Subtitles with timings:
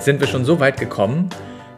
[0.00, 1.28] Jetzt sind wir schon so weit gekommen.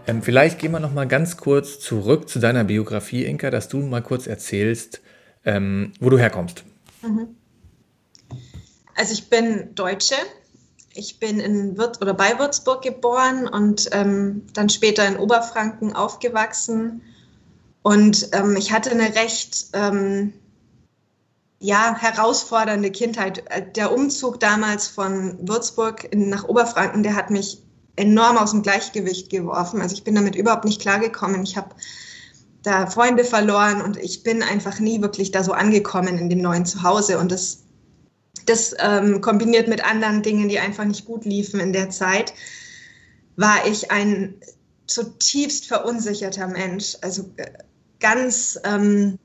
[0.07, 3.79] Ähm, vielleicht gehen wir noch mal ganz kurz zurück zu deiner Biografie, Inka, dass du
[3.79, 5.01] mal kurz erzählst,
[5.45, 6.63] ähm, wo du herkommst.
[7.03, 7.35] Mhm.
[8.95, 10.15] Also ich bin Deutsche.
[10.95, 17.03] Ich bin in Würz oder bei Würzburg geboren und ähm, dann später in Oberfranken aufgewachsen.
[17.83, 20.33] Und ähm, ich hatte eine recht ähm,
[21.59, 23.43] ja, herausfordernde Kindheit.
[23.75, 27.62] Der Umzug damals von Würzburg in, nach Oberfranken, der hat mich
[27.97, 29.81] enorm aus dem Gleichgewicht geworfen.
[29.81, 31.43] Also ich bin damit überhaupt nicht klargekommen.
[31.43, 31.75] Ich habe
[32.63, 36.65] da Freunde verloren und ich bin einfach nie wirklich da so angekommen in dem neuen
[36.65, 37.19] Zuhause.
[37.19, 37.65] Und das,
[38.47, 42.33] das ähm, kombiniert mit anderen Dingen, die einfach nicht gut liefen in der Zeit,
[43.37, 44.35] war ich ein
[44.87, 46.97] zutiefst verunsicherter Mensch.
[47.01, 47.51] Also äh,
[47.99, 49.19] ganz ähm,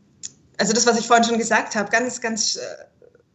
[0.57, 2.59] also das, was ich vorhin schon gesagt habe, ganz, ganz, äh,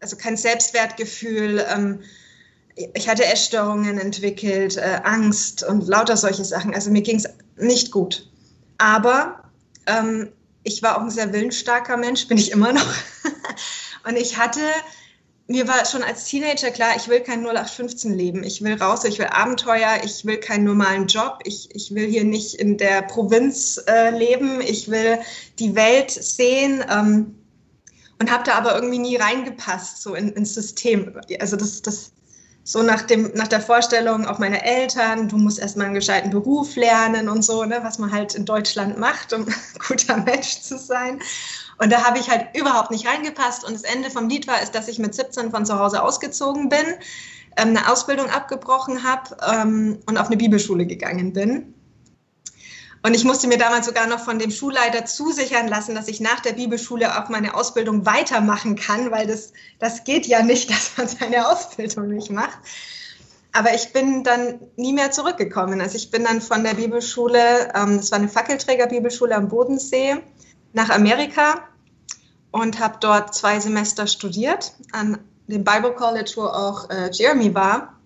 [0.01, 1.65] also kein Selbstwertgefühl.
[1.69, 2.01] Ähm,
[2.75, 6.75] ich hatte Essstörungen entwickelt, äh, Angst und lauter solche Sachen.
[6.75, 8.31] Also mir ging es nicht gut.
[8.79, 9.43] Aber
[9.87, 10.31] ähm,
[10.65, 12.95] ich war auch ein sehr willensstarker Mensch, bin ich immer noch.
[14.09, 14.61] und ich hatte
[15.49, 18.45] mir war schon als Teenager klar, ich will kein 0815 leben.
[18.45, 22.25] Ich will raus, ich will Abenteuer, ich will keinen normalen Job, ich, ich will hier
[22.25, 25.19] nicht in der Provinz äh, leben, ich will
[25.59, 27.35] die Welt sehen ähm,
[28.19, 31.21] und habe da aber irgendwie nie reingepasst, so in, ins System.
[31.41, 32.13] Also das, das
[32.65, 36.77] so nach, dem, nach der Vorstellung auch meiner Eltern, du musst erstmal einen gescheiten Beruf
[36.77, 39.47] lernen und so, ne, was man halt in Deutschland macht, um
[39.89, 41.21] guter Mensch zu sein.
[41.79, 43.65] Und da habe ich halt überhaupt nicht reingepasst.
[43.65, 46.69] Und das Ende vom Lied war, ist, dass ich mit 17 von zu Hause ausgezogen
[46.69, 46.87] bin,
[47.57, 51.75] ähm, eine Ausbildung abgebrochen habe ähm, und auf eine Bibelschule gegangen bin.
[53.05, 56.41] Und ich musste mir damals sogar noch von dem Schulleiter zusichern lassen, dass ich nach
[56.41, 61.09] der Bibelschule auch meine Ausbildung weitermachen kann, weil das, das geht ja nicht, dass man
[61.09, 62.59] seine Ausbildung nicht macht.
[63.53, 65.81] Aber ich bin dann nie mehr zurückgekommen.
[65.81, 70.17] Also ich bin dann von der Bibelschule, ähm, das war eine Fackelträger-Bibelschule am Bodensee,
[70.73, 71.69] nach Amerika
[72.51, 75.19] und habe dort zwei Semester studiert an
[75.49, 77.99] dem Bible College, wo auch äh, Jeremy war.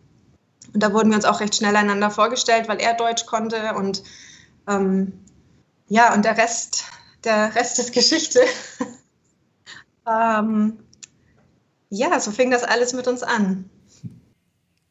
[0.72, 4.02] Und da wurden wir uns auch recht schnell einander vorgestellt, weil er Deutsch konnte und
[4.68, 5.12] ähm,
[5.88, 6.84] ja, und der Rest,
[7.24, 8.40] der Rest ist Geschichte.
[10.08, 10.78] ähm,
[11.90, 13.70] ja, so fing das alles mit uns an.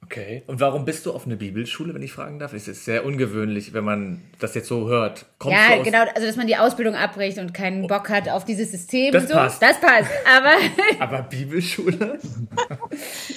[0.06, 0.44] Okay.
[0.46, 2.54] Und warum bist du auf eine Bibelschule, wenn ich fragen darf?
[2.54, 5.26] Es ist sehr ungewöhnlich, wenn man das jetzt so hört.
[5.40, 8.72] Kommst ja, genau, also dass man die Ausbildung abbricht und keinen Bock hat auf dieses
[8.72, 9.12] System.
[9.12, 9.34] Das so.
[9.34, 9.62] passt.
[9.62, 10.12] Das passt.
[10.32, 10.54] Aber,
[11.00, 12.20] aber Bibelschule?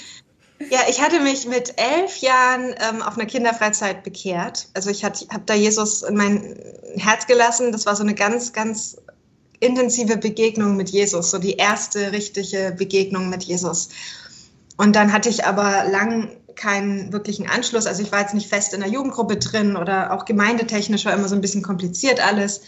[0.69, 4.67] ja, ich hatte mich mit elf Jahren ähm, auf einer Kinderfreizeit bekehrt.
[4.73, 5.15] Also ich habe
[5.45, 6.59] da Jesus in mein
[6.97, 7.71] Herz gelassen.
[7.71, 8.97] Das war so eine ganz, ganz
[9.59, 13.89] intensive Begegnung mit Jesus, so die erste richtige Begegnung mit Jesus.
[14.77, 17.85] Und dann hatte ich aber lang keinen wirklichen Anschluss.
[17.85, 21.29] Also ich war jetzt nicht fest in der Jugendgruppe drin oder auch gemeindetechnisch war immer
[21.29, 22.61] so ein bisschen kompliziert alles.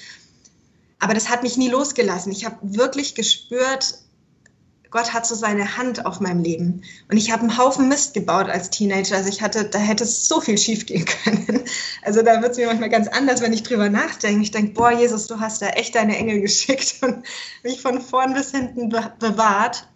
[1.00, 2.32] Aber das hat mich nie losgelassen.
[2.32, 3.96] Ich habe wirklich gespürt,
[4.92, 6.84] Gott hat so seine Hand auf meinem Leben.
[7.10, 9.16] Und ich habe einen Haufen Mist gebaut als Teenager.
[9.16, 11.62] Also ich hatte, da hätte es so viel schief gehen können.
[12.04, 14.42] Also da wird es mir manchmal ganz anders, wenn ich drüber nachdenke.
[14.42, 17.24] Ich denke, boah, Jesus, du hast da echt deine Engel geschickt und
[17.64, 19.88] mich von vorn bis hinten bewahrt.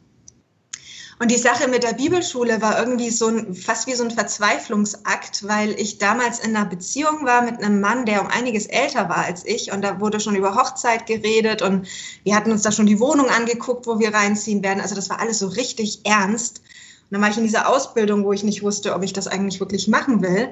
[1.17, 5.47] Und die Sache mit der Bibelschule war irgendwie so ein, fast wie so ein Verzweiflungsakt,
[5.47, 9.19] weil ich damals in einer Beziehung war mit einem Mann, der um einiges älter war
[9.19, 9.71] als ich.
[9.71, 11.87] Und da wurde schon über Hochzeit geredet und
[12.23, 14.81] wir hatten uns da schon die Wohnung angeguckt, wo wir reinziehen werden.
[14.81, 16.57] Also das war alles so richtig ernst.
[16.57, 19.61] Und dann war ich in dieser Ausbildung, wo ich nicht wusste, ob ich das eigentlich
[19.61, 20.49] wirklich machen will.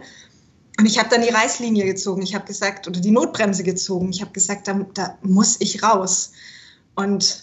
[0.79, 2.21] Und ich habe dann die Reißlinie gezogen.
[2.21, 4.11] Ich habe gesagt, oder die Notbremse gezogen.
[4.11, 6.31] Ich habe gesagt, da, da muss ich raus.
[6.95, 7.42] Und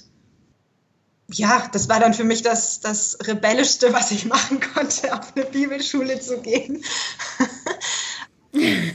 [1.33, 5.45] ja, das war dann für mich das, das Rebellischste, was ich machen konnte, auf eine
[5.45, 6.85] Bibelschule zu gehen.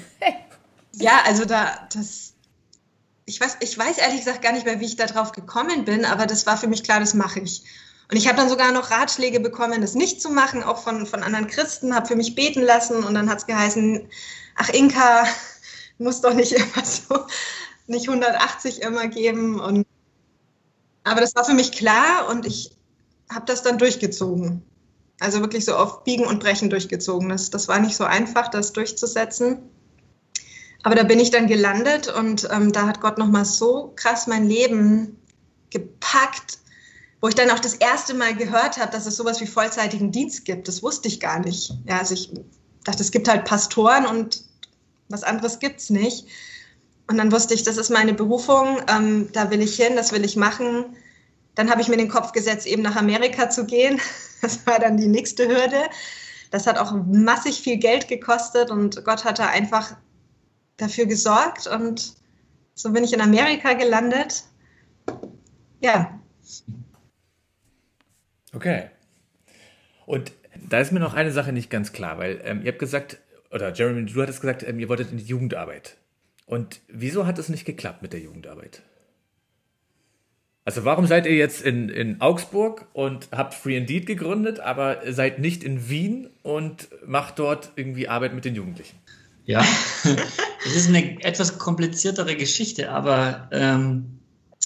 [0.94, 2.34] ja, also da, das,
[3.26, 6.06] ich weiß, ich weiß ehrlich gesagt gar nicht mehr, wie ich da drauf gekommen bin,
[6.06, 7.64] aber das war für mich klar, das mache ich.
[8.12, 11.24] Und ich habe dann sogar noch Ratschläge bekommen, das nicht zu machen, auch von, von
[11.24, 14.08] anderen Christen, habe für mich beten lassen und dann hat es geheißen,
[14.56, 15.26] ach Inka,
[15.98, 17.26] muss doch nicht immer so,
[17.88, 19.88] nicht 180 immer geben und
[21.06, 22.72] aber das war für mich klar und ich
[23.31, 24.63] habe das dann durchgezogen.
[25.19, 27.30] Also wirklich so auf Biegen und Brechen durchgezogen.
[27.30, 29.60] Das, das war nicht so einfach, das durchzusetzen.
[30.84, 34.48] Aber da bin ich dann gelandet und ähm, da hat Gott nochmal so krass mein
[34.48, 35.18] Leben
[35.69, 36.60] gepackt,
[37.22, 40.46] wo ich dann auch das erste Mal gehört habe, dass es sowas wie vollzeitigen Dienst
[40.46, 40.68] gibt.
[40.68, 41.74] Das wusste ich gar nicht.
[41.88, 42.31] Ja, also ich
[42.84, 44.44] dachte, es gibt halt Pastoren und
[45.10, 46.28] was anderes gibt es nicht.
[47.07, 50.25] Und dann wusste ich, das ist meine Berufung, ähm, da will ich hin, das will
[50.25, 50.96] ich machen.
[51.54, 54.00] Dann habe ich mir den Kopf gesetzt, eben nach Amerika zu gehen.
[54.42, 55.86] Das war dann die nächste Hürde.
[56.52, 59.96] Das hat auch massig viel Geld gekostet und Gott hat da einfach
[60.78, 62.13] dafür gesorgt und
[62.75, 64.44] so bin ich in Amerika gelandet.
[65.80, 66.19] Ja.
[68.54, 68.90] Okay.
[70.06, 70.34] Und
[70.69, 73.18] da ist mir noch eine Sache nicht ganz klar, weil ähm, ihr habt gesagt,
[73.52, 75.98] oder Jeremy, du hattest gesagt, ähm, ihr wolltet in die Jugendarbeit.
[76.45, 78.83] Und wieso hat es nicht geklappt mit der Jugendarbeit?
[80.63, 85.38] Also warum seid ihr jetzt in, in Augsburg und habt Free Indeed gegründet, aber seid
[85.38, 88.97] nicht in Wien und macht dort irgendwie Arbeit mit den Jugendlichen?
[89.45, 89.63] Ja,
[90.65, 94.19] es ist eine etwas kompliziertere Geschichte, aber ähm,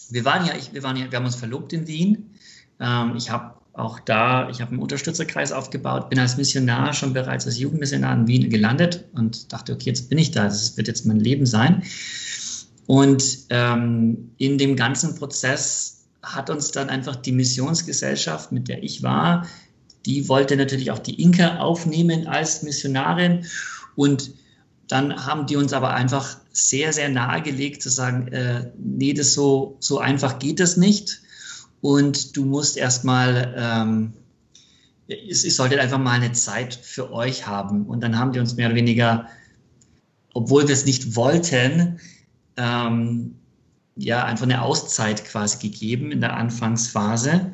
[0.10, 2.32] wir waren ja, ich, wir waren ja, wir haben uns verlobt in Wien.
[2.80, 7.46] Ähm, ich habe auch da, ich habe einen Unterstützerkreis aufgebaut, bin als Missionar schon bereits
[7.46, 11.06] als Jugendmissionar in Wien gelandet und dachte, okay, jetzt bin ich da, das wird jetzt
[11.06, 11.84] mein Leben sein.
[12.86, 19.04] Und ähm, in dem ganzen Prozess hat uns dann einfach die Missionsgesellschaft, mit der ich
[19.04, 19.46] war,
[20.06, 23.46] die wollte natürlich auch die Inka aufnehmen als Missionarin.
[23.96, 24.32] Und
[24.88, 29.78] dann haben die uns aber einfach sehr, sehr nahegelegt zu sagen, äh, nee, das so,
[29.80, 31.22] so einfach geht das nicht.
[31.82, 34.14] Und du musst erstmal, ähm,
[35.08, 37.86] es, es sollte einfach mal eine Zeit für euch haben.
[37.86, 39.28] Und dann haben die uns mehr oder weniger,
[40.34, 42.00] obwohl wir es nicht wollten,
[42.58, 43.36] ähm,
[43.96, 47.54] ja, einfach eine Auszeit quasi gegeben in der Anfangsphase.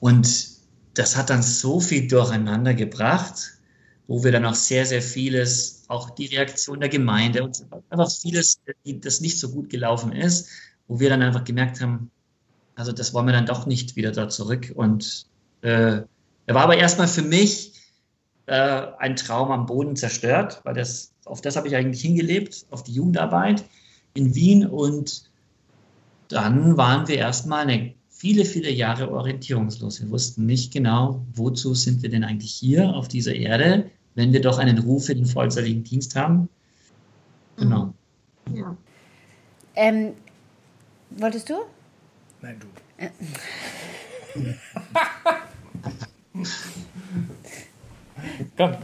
[0.00, 0.48] Und
[0.94, 3.58] das hat dann so viel durcheinander gebracht,
[4.06, 8.60] wo wir dann auch sehr, sehr vieles, auch die Reaktion der Gemeinde und einfach vieles,
[8.84, 10.48] das nicht so gut gelaufen ist,
[10.88, 12.10] wo wir dann einfach gemerkt haben,
[12.78, 14.72] also das wollen wir dann doch nicht wieder da zurück.
[14.74, 15.26] Und
[15.62, 16.02] äh,
[16.46, 17.72] er war aber erstmal für mich
[18.46, 22.84] äh, ein Traum am Boden zerstört, weil das, auf das habe ich eigentlich hingelebt, auf
[22.84, 23.64] die Jugendarbeit
[24.14, 24.64] in Wien.
[24.64, 25.24] Und
[26.28, 30.00] dann waren wir erstmal eine, viele, viele Jahre orientierungslos.
[30.00, 34.40] Wir wussten nicht genau, wozu sind wir denn eigentlich hier auf dieser Erde, wenn wir
[34.40, 36.48] doch einen Ruf in den vollzeitigen Dienst haben.
[37.56, 37.92] Genau.
[38.54, 38.76] Ja.
[39.74, 40.12] Ähm,
[41.10, 41.54] wolltest du?
[42.40, 42.66] Nein, du.
[48.56, 48.76] Komm.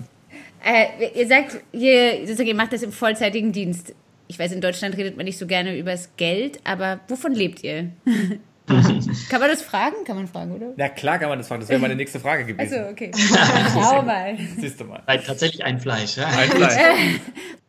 [0.65, 3.95] Äh, ihr sagt, ihr, sozusagen, ihr macht das im vollzeitigen Dienst.
[4.29, 7.63] Ich weiß, in Deutschland redet man nicht so gerne über das Geld, aber wovon lebt
[7.63, 7.91] ihr?
[8.67, 9.97] kann man das fragen?
[10.07, 10.73] Kann man fragen, oder?
[10.77, 11.61] Ja, klar kann man das fragen.
[11.61, 12.75] Das wäre meine nächste Frage gewesen.
[12.75, 13.11] Also, okay.
[13.73, 14.39] Schau mal.
[14.59, 15.03] Siehst du mal.
[15.07, 16.17] Tatsächlich ein Fleisch.
[16.17, 16.29] Ja?
[16.29, 17.21] Ein Fleisch.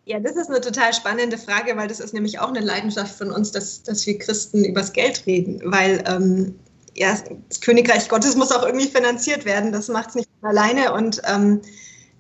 [0.06, 3.32] Ja, das ist eine total spannende Frage, weil das ist nämlich auch eine Leidenschaft von
[3.32, 6.56] uns, dass, dass wir Christen übers Geld reden, weil ähm,
[6.96, 7.18] ja,
[7.50, 9.72] das Königreich Gottes muss auch irgendwie finanziert werden.
[9.72, 11.62] Das macht es nicht alleine und ähm,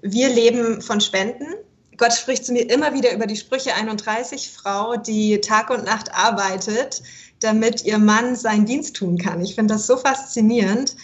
[0.01, 1.45] wir leben von Spenden.
[1.97, 6.13] Gott spricht zu mir immer wieder über die Sprüche 31, Frau, die Tag und Nacht
[6.13, 7.03] arbeitet,
[7.39, 9.41] damit ihr Mann seinen Dienst tun kann.
[9.41, 10.95] Ich finde das so faszinierend,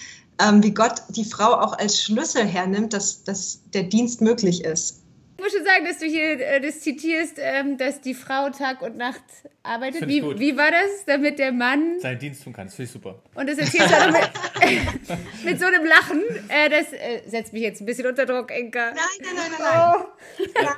[0.41, 5.00] ähm, wie Gott die Frau auch als Schlüssel hernimmt, dass, dass der Dienst möglich ist.
[5.41, 8.83] Ich muss schon sagen, dass du hier äh, das zitierst, ähm, dass die Frau Tag
[8.83, 9.23] und Nacht
[9.63, 10.07] arbeitet.
[10.07, 12.67] Wie, wie war das, damit der Mann seinen Dienst tun kann?
[12.67, 13.23] Das finde ich super.
[13.33, 14.21] Und das erzählst du mit,
[15.43, 16.21] mit so einem Lachen.
[16.47, 18.91] Äh, das äh, setzt mich jetzt ein bisschen unter Druck, Inka.
[18.91, 19.93] Nein, nein, nein, nein.
[19.97, 20.05] Oh.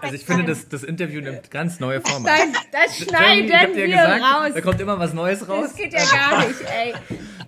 [0.02, 2.24] Also ich finde, das, das Interview nimmt ganz neue Formen.
[2.24, 4.52] Nein, das schneiden Jeremy, wir gesagt, raus.
[4.54, 5.64] Da kommt immer was Neues raus.
[5.64, 6.94] Das geht ja gar nicht, ey.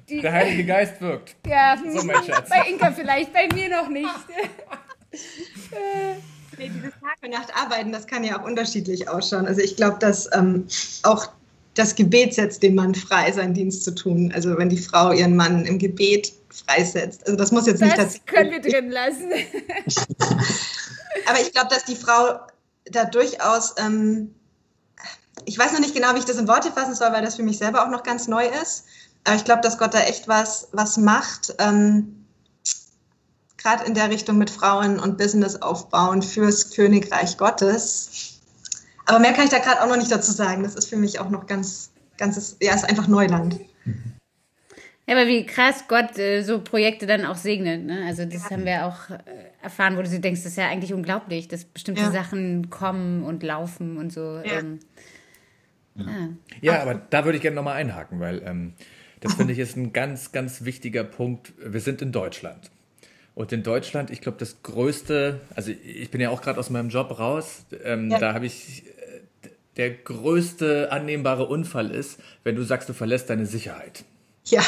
[0.10, 1.38] Die, der Heilige Geist wirkt.
[1.48, 2.50] Ja, so mein Schatz.
[2.50, 4.10] bei Inka vielleicht, bei mir noch nicht.
[6.57, 9.45] Nee, dieses Tag und Nacht arbeiten, das kann ja auch unterschiedlich ausschauen.
[9.47, 10.67] Also ich glaube, dass ähm,
[11.03, 11.29] auch
[11.75, 14.31] das Gebet setzt den Mann frei, seinen Dienst zu tun.
[14.33, 17.25] Also wenn die Frau ihren Mann im Gebet freisetzt.
[17.25, 17.97] Also das muss jetzt nicht...
[17.97, 19.31] Das können wir drin lassen.
[21.27, 22.39] Aber ich glaube, dass die Frau
[22.85, 23.75] da durchaus...
[23.77, 24.33] Ähm,
[25.43, 27.43] ich weiß noch nicht genau, wie ich das in Worte fassen soll, weil das für
[27.43, 28.85] mich selber auch noch ganz neu ist.
[29.25, 31.53] Aber ich glaube, dass Gott da echt was, was macht.
[31.59, 32.25] Ähm,
[33.65, 38.39] gerade in der Richtung mit Frauen und Business aufbauen fürs Königreich Gottes.
[39.07, 40.63] Aber mehr kann ich da gerade auch noch nicht dazu sagen.
[40.63, 43.60] Das ist für mich auch noch ganz, ganzes, ja, ist einfach Neuland.
[45.07, 47.86] Ja, aber wie krass Gott äh, so Projekte dann auch segnet.
[47.86, 48.03] Ne?
[48.07, 48.51] Also das ja.
[48.51, 49.19] haben wir auch äh,
[49.62, 52.12] erfahren, wo du denkst, das ist ja eigentlich unglaublich, dass bestimmte ja.
[52.12, 54.41] Sachen kommen und laufen und so.
[54.43, 54.79] Ja, ähm,
[56.62, 58.74] ja aber da würde ich gerne nochmal einhaken, weil ähm,
[59.22, 61.53] das finde ich ist ein ganz, ganz wichtiger Punkt.
[61.57, 62.69] Wir sind in Deutschland.
[63.36, 66.89] Und in Deutschland, ich glaube, das größte, also ich bin ja auch gerade aus meinem
[66.89, 68.18] Job raus, ähm, ja.
[68.18, 73.46] da habe ich, äh, der größte annehmbare Unfall ist, wenn du sagst, du verlässt deine
[73.46, 74.06] Sicherheit.
[74.46, 74.62] Ja.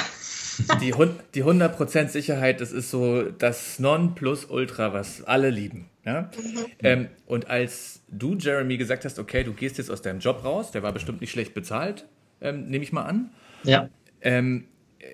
[0.82, 0.94] die,
[1.34, 5.90] die 100% Sicherheit, das ist so das Nonplusultra, was alle lieben.
[6.04, 6.24] Ja?
[6.24, 6.66] Mhm.
[6.84, 10.72] Ähm, und als du, Jeremy, gesagt hast, okay, du gehst jetzt aus deinem Job raus,
[10.72, 12.06] der war bestimmt nicht schlecht bezahlt,
[12.42, 13.30] ähm, nehme ich mal an.
[13.64, 13.90] Ja.
[14.22, 14.68] Ähm,
[15.00, 15.06] äh,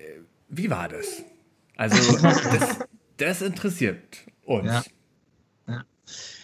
[0.48, 1.22] wie war das?
[1.76, 2.78] Also, das,
[3.16, 4.66] das interessiert uns.
[4.66, 4.82] Ja.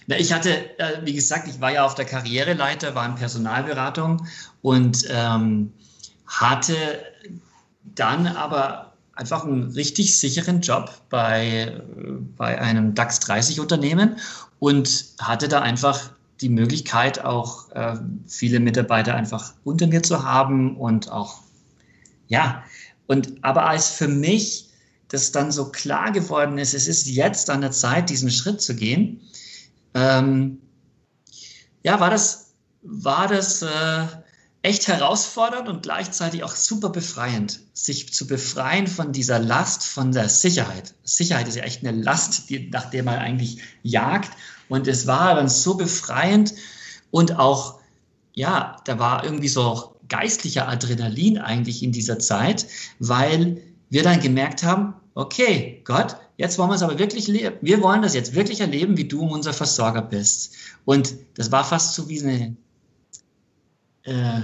[0.06, 4.26] Na, ich hatte, äh, wie gesagt, ich war ja auf der Karriereleiter, war in Personalberatung
[4.60, 5.72] und ähm,
[6.26, 6.74] hatte
[7.94, 11.80] dann aber einfach einen richtig sicheren Job bei,
[12.36, 14.16] bei einem DAX 30 Unternehmen
[14.58, 17.96] und hatte da einfach die Möglichkeit, auch äh,
[18.26, 21.40] viele Mitarbeiter einfach unter mir zu haben und auch,
[22.28, 22.64] ja,
[23.06, 24.69] und aber als für mich
[25.10, 28.74] das dann so klar geworden ist, es ist jetzt an der Zeit, diesen Schritt zu
[28.74, 29.20] gehen,
[29.94, 30.58] ähm,
[31.82, 32.52] ja, war das,
[32.82, 34.06] war das äh,
[34.62, 40.28] echt herausfordernd und gleichzeitig auch super befreiend, sich zu befreien von dieser Last, von der
[40.28, 40.94] Sicherheit.
[41.02, 44.30] Sicherheit ist ja echt eine Last, die, nach der man eigentlich jagt.
[44.68, 46.54] Und es war dann so befreiend
[47.10, 47.80] und auch,
[48.34, 52.66] ja, da war irgendwie so geistlicher Adrenalin eigentlich in dieser Zeit,
[52.98, 57.56] weil wir dann gemerkt haben, okay, Gott, jetzt wollen wir es aber wirklich leben.
[57.60, 60.54] Wir wollen das jetzt wirklich erleben, wie du unser Versorger bist.
[60.84, 62.56] Und das war fast so wie eine,
[64.04, 64.40] äh,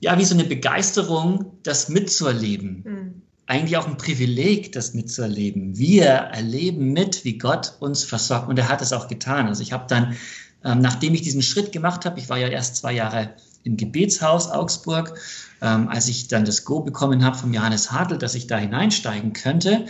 [0.00, 2.82] ja, wie so eine Begeisterung, das mitzuerleben.
[2.84, 3.22] Mhm.
[3.46, 5.78] Eigentlich auch ein Privileg, das mitzuerleben.
[5.78, 8.48] Wir erleben mit, wie Gott uns versorgt.
[8.48, 9.46] Und er hat es auch getan.
[9.46, 10.16] Also ich habe dann,
[10.64, 13.34] ähm, nachdem ich diesen Schritt gemacht habe, ich war ja erst zwei Jahre
[13.68, 15.14] im Gebetshaus Augsburg,
[15.60, 19.32] ähm, als ich dann das Go bekommen habe vom Johannes Hartl, dass ich da hineinsteigen
[19.32, 19.86] könnte.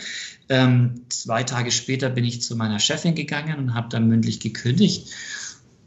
[0.48, 5.10] Ähm, zwei Tage später bin ich zu meiner Chefin gegangen und habe dann mündlich gekündigt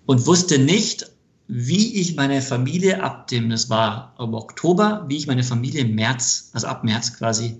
[0.06, 1.12] und wusste nicht,
[1.48, 5.96] wie ich meine Familie ab dem, das war im Oktober, wie ich meine Familie im
[5.96, 7.58] März, also ab März quasi,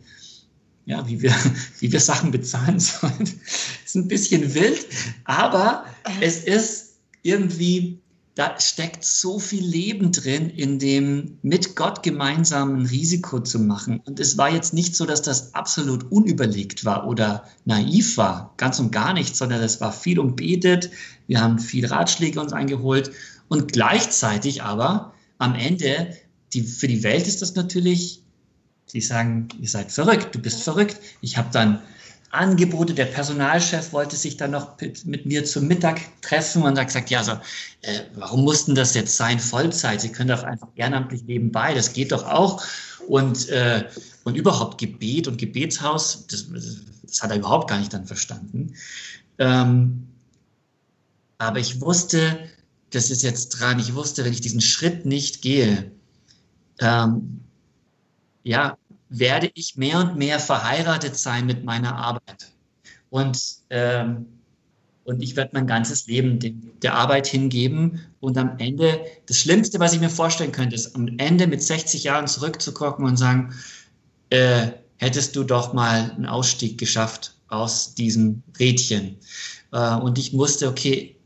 [0.86, 1.36] ja, wie wir,
[1.80, 3.22] wie wir Sachen bezahlen sollen.
[3.86, 4.86] ist ein bisschen wild,
[5.26, 5.86] aber
[6.22, 6.92] es ist
[7.24, 8.01] irgendwie,
[8.42, 14.00] da steckt so viel Leben drin, in dem mit Gott gemeinsam ein Risiko zu machen.
[14.00, 18.80] Und es war jetzt nicht so, dass das absolut unüberlegt war oder naiv war, ganz
[18.80, 20.90] und gar nicht, sondern es war viel umbetet.
[21.28, 23.12] Wir haben viel Ratschläge uns eingeholt
[23.48, 26.18] und gleichzeitig aber am Ende,
[26.54, 28.24] die, für die Welt ist das natürlich,
[28.88, 30.98] sie sagen, ihr seid verrückt, du bist verrückt.
[31.22, 31.80] Ich habe dann
[32.32, 36.88] Angebote, der Personalchef wollte sich dann noch mit, mit mir zum Mittag treffen und hat
[36.88, 37.34] gesagt, ja, also,
[37.82, 40.02] äh, warum mussten das jetzt sein, Vollzeit?
[40.02, 42.64] Sie können doch einfach ehrenamtlich nebenbei, das geht doch auch.
[43.08, 43.86] Und, äh,
[44.24, 46.48] und überhaupt Gebet und Gebetshaus, das,
[47.04, 48.76] das hat er überhaupt gar nicht dann verstanden.
[49.38, 50.08] Ähm,
[51.38, 52.40] aber ich wusste,
[52.92, 53.80] das ist jetzt dran.
[53.80, 55.92] Ich wusste, wenn ich diesen Schritt nicht gehe,
[56.80, 57.42] ähm,
[58.44, 58.78] ja,
[59.12, 62.52] werde ich mehr und mehr verheiratet sein mit meiner Arbeit.
[63.10, 63.38] Und,
[63.70, 64.26] ähm,
[65.04, 68.00] und ich werde mein ganzes Leben dem, der Arbeit hingeben.
[68.22, 72.06] Und am Ende, das Schlimmste, was ich mir vorstellen könnte, ist am Ende mit 60
[72.06, 73.54] Jahren zurückzugucken und sagen,
[74.30, 79.18] äh, hättest du doch mal einen Ausstieg geschafft aus diesem Rädchen.
[79.74, 81.18] Äh, und ich musste, okay,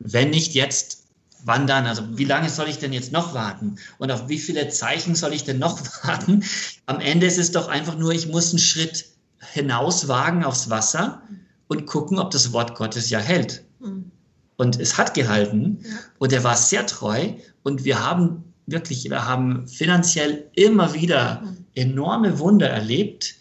[0.00, 0.97] wenn nicht jetzt,
[1.44, 1.86] wann dann?
[1.86, 3.76] Also wie lange soll ich denn jetzt noch warten?
[3.98, 6.44] Und auf wie viele Zeichen soll ich denn noch warten?
[6.86, 9.06] Am Ende ist es doch einfach nur, ich muss einen Schritt
[9.52, 11.22] hinaus wagen aufs Wasser
[11.68, 13.64] und gucken, ob das Wort Gottes ja hält.
[13.80, 14.10] Mhm.
[14.56, 15.90] Und es hat gehalten ja.
[16.18, 21.64] und er war sehr treu und wir haben wirklich, wir haben finanziell immer wieder mhm.
[21.74, 23.36] enorme Wunder erlebt.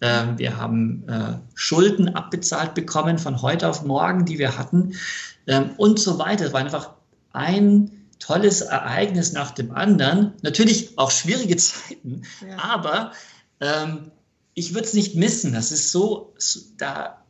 [0.00, 4.94] Ähm, wir haben äh, Schulden abbezahlt bekommen von heute auf morgen, die wir hatten
[5.46, 6.46] ähm, und so weiter.
[6.46, 6.90] Es war einfach
[7.38, 10.34] ein tolles Ereignis nach dem anderen.
[10.42, 12.58] Natürlich auch schwierige Zeiten, ja.
[12.58, 13.12] aber
[13.60, 14.10] ähm,
[14.54, 15.52] ich würde es nicht missen.
[15.52, 17.24] Das ist so, so da.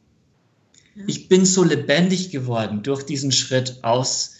[0.94, 1.04] Ja.
[1.06, 4.36] Ich bin so lebendig geworden durch diesen Schritt aus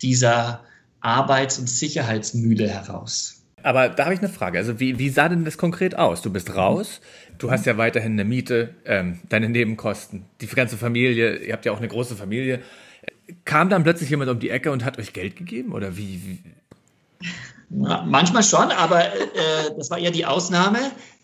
[0.00, 0.64] dieser
[1.00, 3.42] Arbeits- und Sicherheitsmühle heraus.
[3.62, 4.58] Aber da habe ich eine Frage.
[4.58, 6.22] Also wie, wie sah denn das konkret aus?
[6.22, 7.00] Du bist raus,
[7.38, 11.72] du hast ja weiterhin eine Miete, ähm, deine Nebenkosten, die ganze Familie, ihr habt ja
[11.72, 12.60] auch eine große Familie
[13.44, 15.72] kam dann plötzlich jemand um die Ecke und hat euch Geld gegeben?
[15.72, 16.38] Oder wie?
[17.70, 20.78] Ja, manchmal schon, aber äh, das war eher die Ausnahme.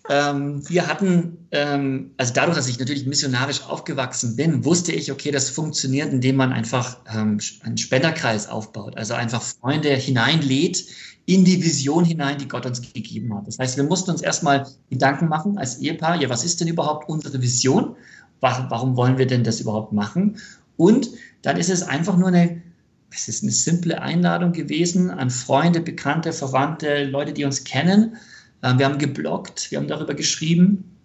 [0.08, 5.30] Ähm, wir hatten, ähm, also dadurch, dass ich natürlich missionarisch aufgewachsen bin, wusste ich, okay,
[5.30, 10.86] das funktioniert, indem man einfach ähm, einen Spenderkreis aufbaut, also einfach Freunde hineinlädt
[11.26, 13.46] in die Vision hinein, die Gott uns gegeben hat.
[13.46, 17.06] Das heißt, wir mussten uns erstmal Gedanken machen als Ehepaar, ja, was ist denn überhaupt
[17.10, 17.94] unsere Vision?
[18.40, 20.38] Warum wollen wir denn das überhaupt machen?
[20.78, 21.10] Und
[21.42, 22.62] dann ist es einfach nur eine,
[23.10, 28.16] es ist eine simple Einladung gewesen an Freunde, Bekannte, Verwandte, Leute, die uns kennen.
[28.62, 30.96] Ähm, wir haben geblockt, wir haben darüber geschrieben.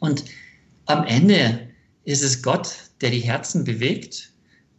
[0.00, 0.24] Und
[0.86, 1.68] am Ende
[2.04, 4.32] ist es Gott, der die Herzen bewegt.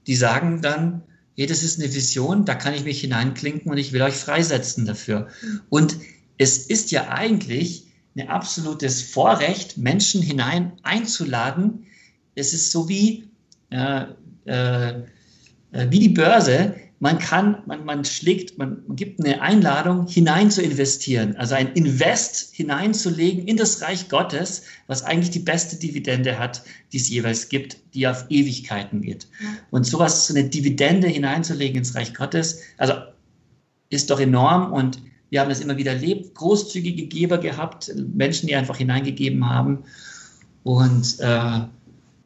[0.07, 1.03] Die sagen dann,
[1.35, 4.85] hey, das ist eine Vision, da kann ich mich hineinklinken und ich will euch freisetzen
[4.85, 5.27] dafür.
[5.69, 5.97] Und
[6.37, 11.85] es ist ja eigentlich ein absolutes Vorrecht, Menschen hinein einzuladen.
[12.35, 13.29] Es ist so wie,
[13.71, 14.07] äh, äh,
[14.45, 14.93] äh,
[15.71, 16.75] wie die Börse.
[16.99, 21.73] Man kann, man, man schlägt, man, man gibt eine Einladung, hinein zu investieren, also ein
[21.73, 27.49] Invest hineinzulegen in das Reich Gottes, was eigentlich die beste Dividende hat, die es jeweils
[27.49, 29.27] gibt, die auf Ewigkeiten geht.
[29.69, 32.93] Und sowas, so eine Dividende hineinzulegen ins Reich Gottes, also
[33.89, 35.01] ist doch enorm und
[35.33, 39.79] wir haben das immer wieder erlebt, großzügige Geber gehabt, Menschen, die einfach hineingegeben haben.
[40.61, 41.61] Und äh,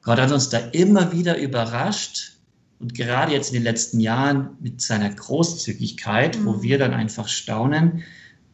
[0.08, 2.38] Gott hat uns da immer wieder überrascht.
[2.80, 6.46] Und gerade jetzt in den letzten Jahren mit seiner Großzügigkeit, mhm.
[6.46, 8.04] wo wir dann einfach staunen,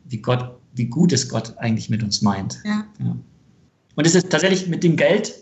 [0.03, 2.59] wie Gott, wie gut es Gott eigentlich mit uns meint.
[2.65, 2.87] Ja.
[2.97, 3.15] ja.
[3.95, 5.35] Und es ist tatsächlich mit dem Geld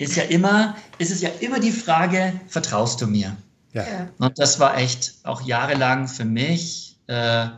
[0.00, 3.36] ist ja immer, ist es ja immer die Frage, vertraust du mir?
[3.72, 4.08] Ja.
[4.18, 6.98] Und das war echt auch jahrelang für mich.
[7.06, 7.50] Äh,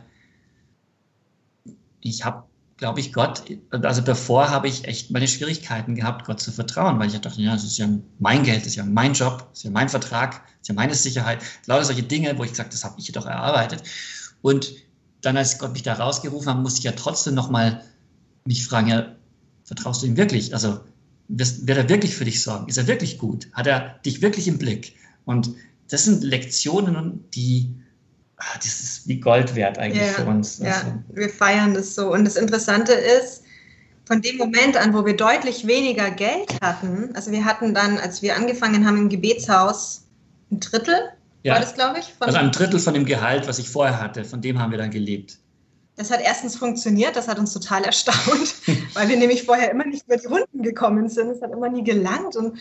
[2.01, 2.43] ich habe
[2.83, 7.07] glaube ich, Gott, also davor habe ich echt meine Schwierigkeiten gehabt, Gott zu vertrauen, weil
[7.07, 7.87] ich dachte, ja, das ist ja
[8.19, 10.75] mein Geld, das ist ja mein Job, das ist ja mein Vertrag, das ist ja
[10.75, 13.83] meine Sicherheit, lauter solche Dinge, wo ich gesagt, das habe ich doch erarbeitet.
[14.41, 14.73] Und
[15.21, 17.85] dann, als Gott mich da rausgerufen hat, musste ich ja trotzdem nochmal
[18.43, 19.15] mich fragen, ja,
[19.63, 20.53] vertraust du ihm wirklich?
[20.53, 20.81] Also,
[21.29, 22.67] wird er wirklich für dich sorgen?
[22.67, 23.47] Ist er wirklich gut?
[23.53, 24.97] Hat er dich wirklich im Blick?
[25.23, 25.51] Und
[25.87, 27.75] das sind Lektionen, die
[28.45, 30.59] Ah, das ist wie Gold wert eigentlich ja, für uns.
[30.59, 30.93] Ja, also.
[31.13, 32.11] wir feiern das so.
[32.11, 33.43] Und das Interessante ist,
[34.05, 38.21] von dem Moment an, wo wir deutlich weniger Geld hatten, also wir hatten dann, als
[38.21, 40.05] wir angefangen haben im Gebetshaus,
[40.51, 40.95] ein Drittel,
[41.43, 41.53] ja.
[41.53, 42.13] war das, glaube ich?
[42.19, 44.91] also ein Drittel von dem Gehalt, was ich vorher hatte, von dem haben wir dann
[44.91, 45.37] gelebt.
[45.95, 48.55] Das hat erstens funktioniert, das hat uns total erstaunt,
[48.93, 51.29] weil wir nämlich vorher immer nicht über die Runden gekommen sind.
[51.29, 52.57] Es hat immer nie gelangt und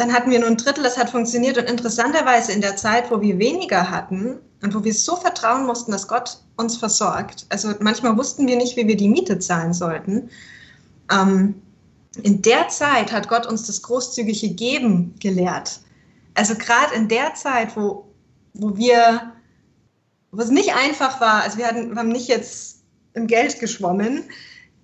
[0.00, 1.58] dann hatten wir nur ein Drittel, das hat funktioniert.
[1.58, 5.92] Und interessanterweise in der Zeit, wo wir weniger hatten und wo wir so vertrauen mussten,
[5.92, 10.30] dass Gott uns versorgt, also manchmal wussten wir nicht, wie wir die Miete zahlen sollten.
[11.12, 11.54] Ähm,
[12.22, 15.80] in der Zeit hat Gott uns das großzügige Geben gelehrt.
[16.34, 18.08] Also gerade in der Zeit, wo,
[18.54, 19.32] wo wir,
[20.32, 24.24] wo es nicht einfach war, also wir, hatten, wir haben nicht jetzt im Geld geschwommen,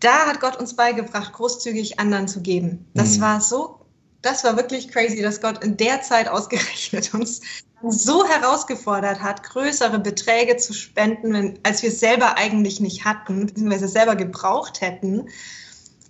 [0.00, 2.86] da hat Gott uns beigebracht, großzügig anderen zu geben.
[2.92, 3.22] Das mhm.
[3.22, 3.85] war so
[4.22, 7.40] das war wirklich crazy, dass Gott in der Zeit ausgerechnet uns
[7.82, 13.88] so herausgefordert hat, größere Beträge zu spenden, als wir es selber eigentlich nicht hatten, beziehungsweise
[13.88, 15.28] selber gebraucht hätten.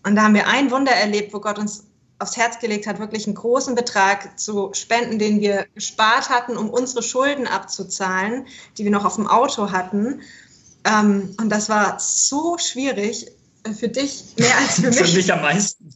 [0.05, 1.85] Und da haben wir ein Wunder erlebt, wo Gott uns
[2.19, 6.71] aufs Herz gelegt hat, wirklich einen großen Betrag zu spenden, den wir gespart hatten, um
[6.71, 8.47] unsere Schulden abzuzahlen,
[8.79, 10.23] die wir noch auf dem Auto hatten.
[10.85, 13.27] Ähm, und das war so schwierig
[13.79, 14.97] für dich mehr als für mich.
[14.97, 15.91] für mich am meisten.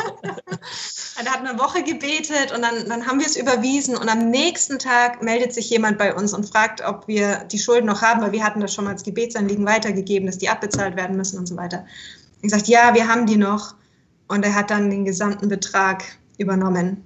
[1.24, 4.78] er hat eine Woche gebetet und dann, dann haben wir es überwiesen und am nächsten
[4.78, 8.32] Tag meldet sich jemand bei uns und fragt, ob wir die Schulden noch haben, weil
[8.32, 11.56] wir hatten das schon mal als Gebetsanliegen weitergegeben, dass die abbezahlt werden müssen und so
[11.56, 11.84] weiter.
[12.36, 13.74] Ich gesagt, ja, wir haben die noch
[14.28, 16.04] und er hat dann den gesamten Betrag
[16.38, 17.04] übernommen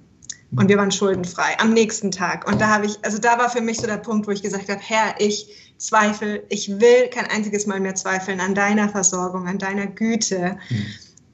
[0.55, 2.47] und wir waren schuldenfrei am nächsten Tag.
[2.47, 4.69] Und da habe ich, also da war für mich so der Punkt, wo ich gesagt
[4.69, 9.57] habe, Herr, ich zweifle, ich will kein einziges Mal mehr zweifeln an deiner Versorgung, an
[9.57, 10.57] deiner Güte.
[10.69, 10.85] Mhm.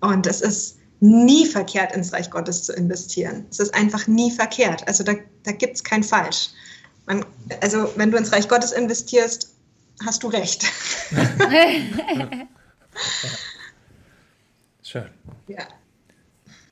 [0.01, 3.45] Und es ist nie verkehrt, ins Reich Gottes zu investieren.
[3.49, 4.87] Es ist einfach nie verkehrt.
[4.87, 6.49] Also da, da gibt es kein Falsch.
[7.07, 7.25] Man,
[7.59, 9.53] also wenn du ins Reich Gottes investierst,
[10.05, 10.63] hast du recht.
[14.83, 15.09] Schön.
[15.47, 15.67] Ja.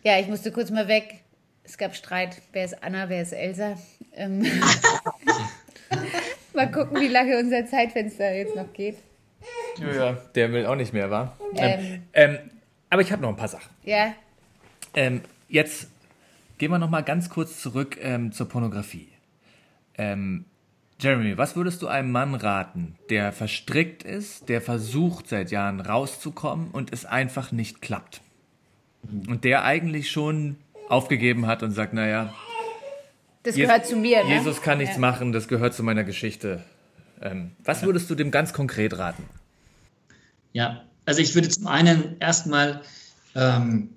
[0.04, 1.24] Ja, ich musste kurz mal weg.
[1.64, 2.42] Es gab Streit.
[2.54, 3.78] Wer ist Anna, wer ist Elsa?
[4.14, 4.42] Ähm
[6.54, 8.98] mal gucken, wie lange unser Zeitfenster jetzt noch geht.
[9.80, 10.14] Ja, ja.
[10.36, 11.36] der will auch nicht mehr, wa?
[11.56, 12.38] Ähm, ähm,
[12.90, 13.70] aber ich habe noch ein paar Sachen.
[13.84, 14.14] Ja.
[14.94, 15.90] Ähm, jetzt
[16.58, 19.10] gehen wir noch mal ganz kurz zurück ähm, zur Pornografie.
[19.98, 20.46] Ähm,
[21.00, 26.72] Jeremy, was würdest du einem Mann raten, der verstrickt ist, der versucht seit Jahren rauszukommen
[26.72, 28.22] und es einfach nicht klappt?
[29.28, 30.58] Und der eigentlich schon
[30.90, 32.34] aufgegeben hat und sagt, naja,
[33.44, 34.24] das gehört zu mir.
[34.26, 34.36] Ne?
[34.36, 35.02] Jesus kann nichts ja.
[35.02, 36.64] machen, das gehört zu meiner Geschichte.
[37.22, 39.24] Ähm, was würdest du dem ganz konkret raten?
[40.52, 42.82] Ja, also ich würde zum einen erstmal,
[43.34, 43.90] ähm,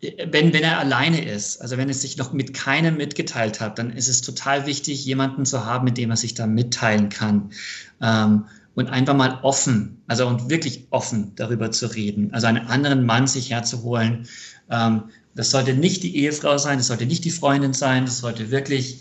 [0.00, 3.92] wenn, wenn er alleine ist, also wenn es sich noch mit keinem mitgeteilt hat, dann
[3.92, 7.50] ist es total wichtig, jemanden zu haben, mit dem er sich da mitteilen kann.
[8.02, 13.06] Ähm, und einfach mal offen, also und wirklich offen darüber zu reden, also einen anderen
[13.06, 14.26] Mann sich herzuholen.
[14.68, 15.04] Ähm,
[15.36, 19.00] das sollte nicht die Ehefrau sein, das sollte nicht die Freundin sein, das sollte wirklich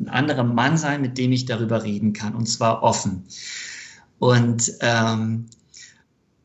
[0.00, 3.26] ein anderer Mann sein, mit dem ich darüber reden kann, und zwar offen.
[4.18, 5.46] Und ähm,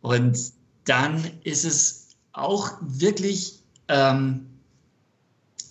[0.02, 0.38] und
[0.86, 4.48] dann ist es auch wirklich ähm,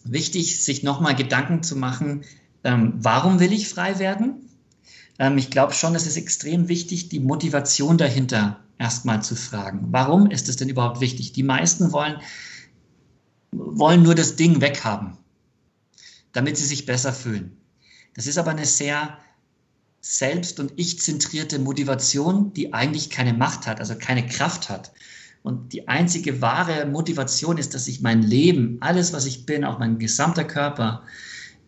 [0.05, 2.25] wichtig, sich nochmal Gedanken zu machen,
[2.65, 4.49] ähm, warum will ich frei werden?
[5.19, 9.89] Ähm, ich glaube schon, es ist extrem wichtig, die Motivation dahinter erstmal zu fragen.
[9.91, 11.33] Warum ist es denn überhaupt wichtig?
[11.33, 12.21] Die meisten wollen
[13.51, 15.17] wollen nur das Ding weghaben,
[16.33, 17.57] damit sie sich besser fühlen.
[18.15, 19.17] Das ist aber eine sehr
[20.01, 24.93] selbst- und ich-zentrierte Motivation, die eigentlich keine Macht hat, also keine Kraft hat.
[25.43, 29.79] Und die einzige wahre Motivation ist, dass ich mein Leben, alles, was ich bin, auch
[29.79, 31.03] mein gesamter Körper,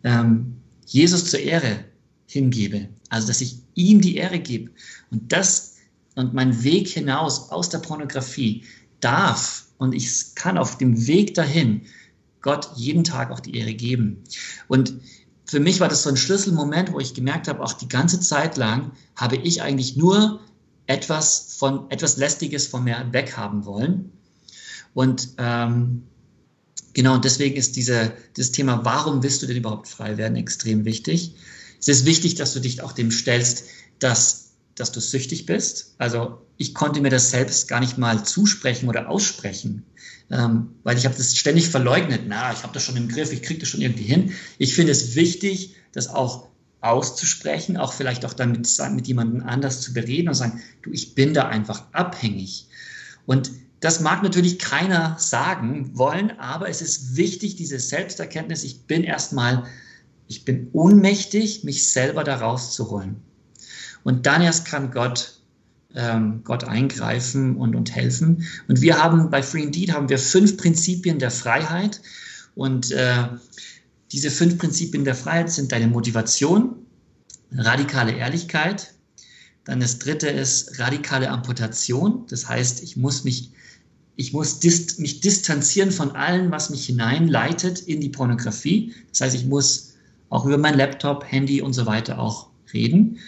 [0.05, 1.85] ähm, Jesus zur Ehre
[2.27, 2.89] hingebe.
[3.09, 4.71] Also, dass ich ihm die Ehre gebe.
[5.11, 5.77] Und das
[6.15, 8.65] und mein Weg hinaus aus der Pornografie
[9.01, 11.83] darf und ich kann auf dem Weg dahin
[12.43, 14.23] Gott jeden Tag auch die Ehre geben.
[14.69, 14.95] Und
[15.51, 18.57] für mich war das so ein Schlüsselmoment, wo ich gemerkt habe, auch die ganze Zeit
[18.57, 20.39] lang habe ich eigentlich nur
[20.87, 24.13] etwas von etwas Lästiges von mir weghaben wollen.
[24.95, 26.05] Und ähm,
[26.93, 30.85] genau, und deswegen ist diese, das Thema, warum willst du denn überhaupt frei werden, extrem
[30.85, 31.35] wichtig.
[31.81, 33.65] Es ist wichtig, dass du dich auch dem stellst,
[33.99, 35.95] dass dass du süchtig bist.
[35.99, 39.85] Also ich konnte mir das selbst gar nicht mal zusprechen oder aussprechen,
[40.31, 42.23] ähm, weil ich habe das ständig verleugnet.
[42.27, 44.33] Na, ich habe das schon im Griff, ich kriege das schon irgendwie hin.
[44.59, 46.49] Ich finde es wichtig, das auch
[46.81, 51.35] auszusprechen, auch vielleicht auch damit mit jemandem anders zu bereden und sagen, du, ich bin
[51.35, 52.69] da einfach abhängig.
[53.27, 59.05] Und das mag natürlich keiner sagen wollen, aber es ist wichtig, diese Selbsterkenntnis, ich bin
[59.05, 59.65] erstmal,
[60.29, 63.17] ich bin ohnmächtig, mich selber da rauszuholen.
[64.03, 65.40] Und dann erst kann Gott,
[65.95, 68.47] ähm, Gott eingreifen und, und helfen.
[68.69, 72.01] Und wir haben bei Free Indeed haben wir fünf Prinzipien der Freiheit.
[72.55, 73.29] Und äh,
[74.13, 76.77] diese fünf Prinzipien der Freiheit sind deine Motivation,
[77.53, 78.95] radikale Ehrlichkeit.
[79.65, 82.25] Dann das dritte ist radikale Amputation.
[82.29, 83.53] Das heißt, ich muss mich
[84.17, 88.93] ich muss dist, mich distanzieren von allem, was mich hineinleitet in die Pornografie.
[89.11, 89.95] Das heißt, ich muss
[90.29, 93.19] auch über mein Laptop, Handy und so weiter auch reden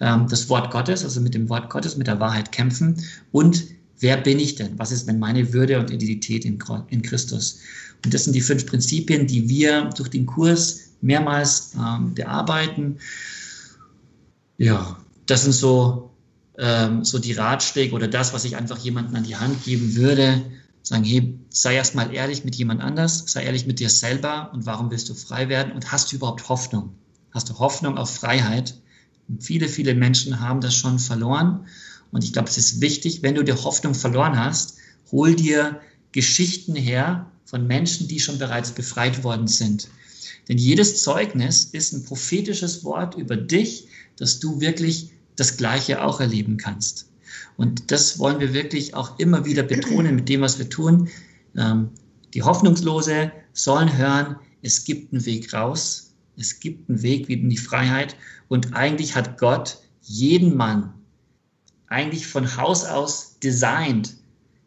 [0.00, 3.64] ähm, das Wort Gottes, also mit dem Wort Gottes, mit der Wahrheit kämpfen und
[4.02, 4.78] wer bin ich denn?
[4.78, 7.60] Was ist denn meine Würde und Identität in, in Christus?
[8.04, 12.98] Und das sind die fünf Prinzipien, die wir durch den Kurs mehrmals ähm, bearbeiten.
[14.58, 16.10] Ja, das sind so,
[16.58, 20.42] ähm, so die Ratschläge oder das, was ich einfach jemandem an die Hand geben würde.
[20.82, 24.66] Sagen, hey, sei erst mal ehrlich mit jemand anders, sei ehrlich mit dir selber und
[24.66, 26.94] warum willst du frei werden und hast du überhaupt Hoffnung?
[27.30, 28.74] Hast du Hoffnung auf Freiheit?
[29.40, 31.66] Viele, viele Menschen haben das schon verloren.
[32.10, 34.76] Und ich glaube, es ist wichtig, wenn du die Hoffnung verloren hast,
[35.10, 35.80] hol dir
[36.12, 39.88] Geschichten her von Menschen, die schon bereits befreit worden sind.
[40.48, 46.20] Denn jedes Zeugnis ist ein prophetisches Wort über dich, dass du wirklich das Gleiche auch
[46.20, 47.06] erleben kannst.
[47.56, 51.08] Und das wollen wir wirklich auch immer wieder betonen mit dem, was wir tun.
[51.56, 51.90] Ähm,
[52.34, 57.56] die Hoffnungslose sollen hören, es gibt einen Weg raus, es gibt einen Weg in die
[57.56, 58.16] Freiheit
[58.48, 60.94] und eigentlich hat Gott jeden Mann
[61.88, 64.16] eigentlich von Haus aus designt,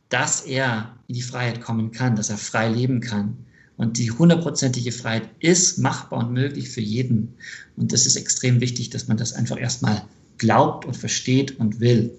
[0.10, 3.38] dass er in die Freiheit kommen kann, dass er frei leben kann.
[3.78, 7.34] Und die hundertprozentige Freiheit ist machbar und möglich für jeden.
[7.76, 10.04] Und das ist extrem wichtig, dass man das einfach erstmal
[10.38, 12.12] glaubt und versteht und will.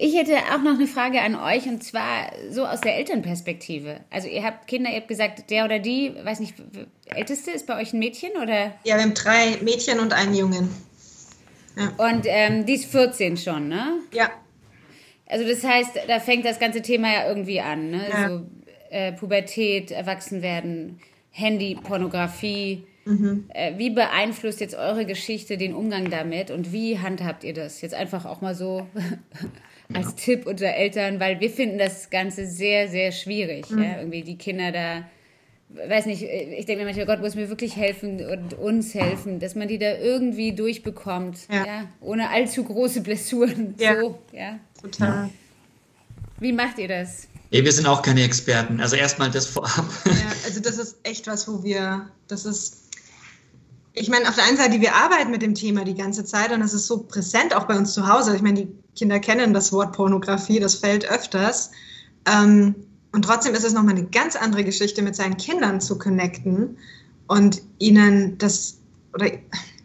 [0.00, 3.98] Ich hätte auch noch eine Frage an euch und zwar so aus der Elternperspektive.
[4.10, 6.54] Also ihr habt Kinder, ihr habt gesagt, der oder die, weiß nicht,
[7.06, 8.74] älteste ist bei euch ein Mädchen oder?
[8.84, 10.70] Ja, wir haben drei Mädchen und einen Jungen.
[11.96, 13.98] Und ähm, die ist 14 schon, ne?
[14.12, 14.30] Ja.
[15.26, 18.08] Also das heißt, da fängt das ganze Thema ja irgendwie an, ne?
[18.08, 18.28] Ja.
[18.28, 18.46] So
[18.90, 22.84] äh, Pubertät, Erwachsenwerden, Handy, Pornografie.
[23.04, 23.46] Mhm.
[23.48, 27.80] Äh, wie beeinflusst jetzt eure Geschichte den Umgang damit und wie handhabt ihr das?
[27.80, 28.86] Jetzt einfach auch mal so
[29.94, 33.82] als Tipp unter Eltern, weil wir finden das Ganze sehr, sehr schwierig, Mhm.
[33.82, 33.98] ja?
[33.98, 35.04] irgendwie die Kinder da
[35.70, 39.54] weiß nicht, ich denke mir manchmal, Gott muss mir wirklich helfen und uns helfen, dass
[39.54, 41.84] man die da irgendwie durchbekommt, ja, Ja.
[42.00, 43.74] ohne allzu große Blessuren.
[43.78, 44.00] Ja.
[44.00, 44.58] So, ja.
[44.80, 45.28] Total.
[46.40, 47.28] Wie macht ihr das?
[47.50, 48.80] Ey, wir sind auch keine Experten.
[48.80, 49.84] Also erstmal das vorab.
[50.06, 50.12] Ja,
[50.46, 52.87] also das ist echt was, wo wir, das ist,
[53.98, 56.62] ich meine, auf der einen Seite, wir arbeiten mit dem Thema die ganze Zeit und
[56.62, 58.34] es ist so präsent auch bei uns zu Hause.
[58.36, 61.70] Ich meine, die Kinder kennen das Wort Pornografie, das fällt öfters.
[62.26, 62.74] Ähm,
[63.12, 66.76] und trotzdem ist es nochmal eine ganz andere Geschichte, mit seinen Kindern zu connecten
[67.26, 68.78] und ihnen das,
[69.14, 69.26] oder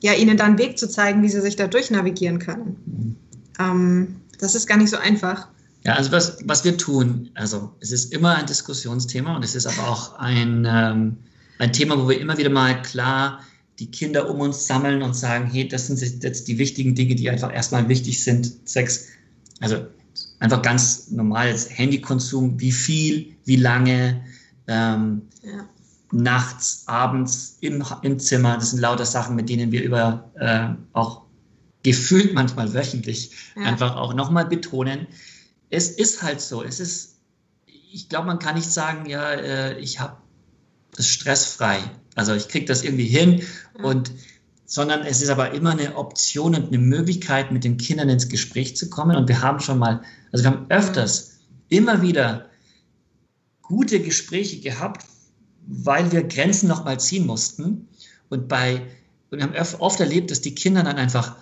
[0.01, 3.17] ja, ihnen dann einen Weg zu zeigen, wie sie sich da durchnavigieren können.
[3.59, 5.47] Ähm, das ist gar nicht so einfach.
[5.85, 9.65] Ja, also was, was wir tun, also es ist immer ein Diskussionsthema und es ist
[9.65, 11.17] aber auch ein, ähm,
[11.59, 13.39] ein Thema, wo wir immer wieder mal klar
[13.79, 17.29] die Kinder um uns sammeln und sagen, hey, das sind jetzt die wichtigen Dinge, die
[17.29, 18.51] einfach erstmal wichtig sind.
[18.69, 19.07] Sex,
[19.59, 19.87] also
[20.39, 24.23] einfach ganz normales Handykonsum, wie viel, wie lange,
[24.67, 25.67] ähm, Ja.
[26.11, 28.55] nachts, abends im, im Zimmer.
[28.55, 31.23] Das sind lauter Sachen, mit denen wir über äh, auch
[31.81, 33.63] gefühlt manchmal wöchentlich Ja.
[33.63, 35.07] einfach auch nochmal betonen.
[35.69, 36.63] Es ist halt so.
[36.63, 37.17] Es ist,
[37.65, 40.17] ich glaube, man kann nicht sagen, ja, äh, ich habe
[40.95, 41.79] das stressfrei.
[42.15, 43.41] Also ich kriege das irgendwie hin
[43.81, 44.11] und
[44.65, 48.75] sondern es ist aber immer eine Option und eine Möglichkeit, mit den Kindern ins Gespräch
[48.75, 49.15] zu kommen.
[49.15, 52.49] Und wir haben schon mal, also wir haben öfters immer wieder
[53.61, 55.05] gute Gespräche gehabt,
[55.67, 57.87] weil wir Grenzen nochmal ziehen mussten.
[58.29, 58.81] Und bei,
[59.29, 61.35] und wir haben oft erlebt, dass die Kinder dann einfach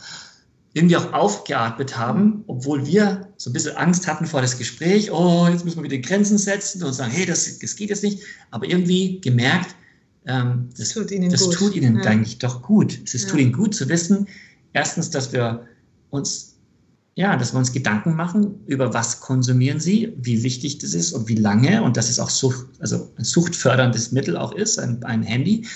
[0.73, 5.11] irgendwie auch aufgeatmet haben, obwohl wir so ein bisschen Angst hatten vor das Gespräch.
[5.11, 8.23] Oh, jetzt müssen wir wieder Grenzen setzen und sagen, hey, das, das geht jetzt nicht.
[8.51, 9.75] Aber irgendwie gemerkt,
[10.25, 12.03] ähm, das, tut ihnen, das tut ihnen ja.
[12.03, 12.99] eigentlich doch gut.
[13.03, 13.29] Es ja.
[13.29, 14.27] tut ihnen gut zu wissen,
[14.73, 15.67] erstens, dass wir
[16.09, 16.55] uns,
[17.15, 21.27] ja, dass wir uns Gedanken machen über was konsumieren sie, wie wichtig das ist und
[21.27, 25.23] wie lange und dass es auch Sucht, also ein suchtförderndes Mittel auch ist, ein, ein
[25.23, 25.67] Handy.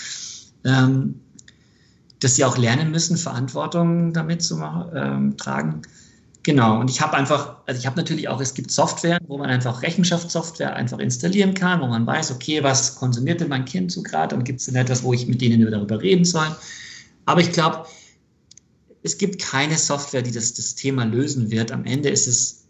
[0.64, 1.16] Ähm,
[2.20, 4.60] dass sie auch lernen müssen, Verantwortung damit zu
[4.96, 5.82] ähm, tragen.
[6.46, 9.50] Genau, und ich habe einfach, also ich habe natürlich auch, es gibt Software, wo man
[9.50, 14.04] einfach Rechenschaftssoftware einfach installieren kann, wo man weiß, okay, was konsumiert denn mein Kind so
[14.04, 16.46] gerade und gibt es denn etwas, wo ich mit denen darüber reden soll.
[17.26, 17.88] Aber ich glaube,
[19.02, 21.72] es gibt keine Software, die das, das Thema lösen wird.
[21.72, 22.68] Am Ende ist es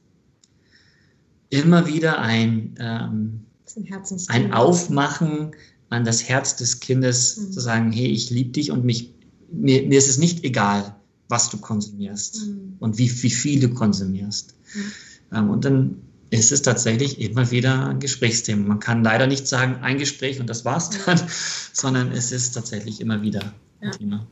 [1.50, 3.42] immer wieder ein, ähm,
[3.76, 5.54] ein, ein Aufmachen
[5.90, 7.52] an das Herz des Kindes, mhm.
[7.52, 9.14] zu sagen, hey, ich liebe dich und mich
[9.52, 10.96] mir, mir ist es nicht egal,
[11.28, 12.76] was du konsumierst mhm.
[12.80, 14.56] und wie, wie viel du konsumierst.
[14.74, 14.92] Mhm.
[15.34, 18.68] Ähm, und dann ist es tatsächlich immer wieder ein Gesprächsthema.
[18.68, 21.22] Man kann leider nicht sagen, ein Gespräch und das war's dann,
[21.74, 23.92] sondern es ist tatsächlich immer wieder ein ja.
[23.92, 24.28] Thema.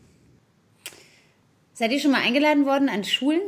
[1.73, 3.41] Seid ihr schon mal eingeladen worden an Schulen?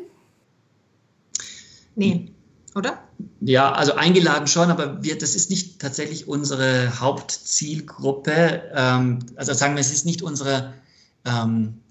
[1.95, 2.31] Nee,
[2.75, 3.03] oder?
[3.39, 8.63] Ja, also eingeladen schon, aber wir, das ist nicht tatsächlich unsere Hauptzielgruppe.
[8.73, 10.73] Ähm, also sagen wir, es ist nicht unsere
[11.23, 11.81] ähm,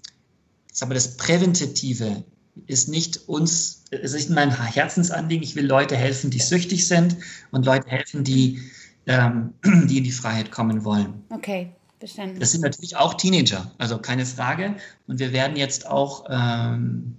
[0.75, 2.23] sagen wir, das Präventative
[2.67, 5.43] ist nicht uns, ist nicht mein Herzensanliegen.
[5.43, 7.15] Ich will Leute helfen, die süchtig sind
[7.51, 8.59] und Leute helfen, die,
[9.07, 11.23] ähm, die in die Freiheit kommen wollen.
[11.29, 12.41] Okay, verstanden.
[12.41, 14.75] Das sind natürlich auch Teenager, also keine Frage.
[15.07, 17.15] Und wir werden jetzt auch ähm,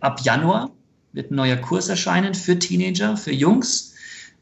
[0.00, 0.70] ab Januar
[1.12, 3.94] wird ein neuer Kurs erscheinen für Teenager, für Jungs.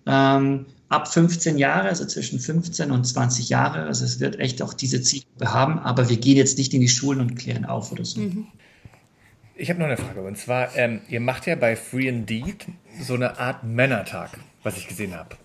[0.06, 3.84] Ähm, ab 15 Jahre, also zwischen 15 und 20 Jahre.
[3.84, 6.88] Also es wird echt auch diese Zielgruppe haben, aber wir gehen jetzt nicht in die
[6.88, 8.20] Schulen und klären auf oder so.
[8.20, 8.48] Mhm.
[9.54, 12.66] Ich habe noch eine Frage und zwar, ähm, ihr macht ja bei Free Indeed
[13.00, 15.36] so eine Art Männertag, was ich gesehen habe.